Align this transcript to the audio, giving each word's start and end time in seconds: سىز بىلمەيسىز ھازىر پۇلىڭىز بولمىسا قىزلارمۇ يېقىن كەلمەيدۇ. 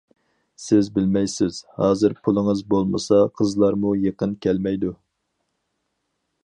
سىز 0.67 0.87
بىلمەيسىز 0.95 1.59
ھازىر 1.81 2.15
پۇلىڭىز 2.29 2.65
بولمىسا 2.73 3.21
قىزلارمۇ 3.41 3.95
يېقىن 4.09 4.35
كەلمەيدۇ. 4.47 4.95